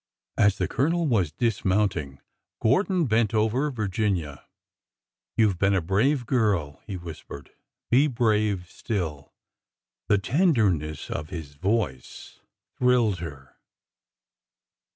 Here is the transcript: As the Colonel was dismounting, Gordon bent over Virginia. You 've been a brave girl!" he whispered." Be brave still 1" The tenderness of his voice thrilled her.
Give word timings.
As 0.35 0.57
the 0.57 0.67
Colonel 0.67 1.05
was 1.05 1.31
dismounting, 1.31 2.21
Gordon 2.59 3.05
bent 3.05 3.35
over 3.35 3.69
Virginia. 3.69 4.47
You 5.37 5.51
've 5.51 5.59
been 5.59 5.75
a 5.75 5.79
brave 5.79 6.25
girl!" 6.25 6.79
he 6.87 6.97
whispered." 6.97 7.51
Be 7.91 8.07
brave 8.07 8.65
still 8.71 9.17
1" 9.17 9.25
The 10.07 10.17
tenderness 10.17 11.11
of 11.11 11.29
his 11.29 11.53
voice 11.53 12.39
thrilled 12.79 13.19
her. 13.19 13.55